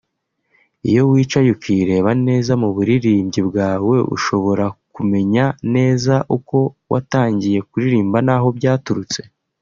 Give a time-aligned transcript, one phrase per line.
[0.89, 6.57] Iyo wicaye ukireba neza mu buririmbyi bwawe ushobora kumenya neza uko
[6.91, 9.21] watangiye kuririmba naho byaturutse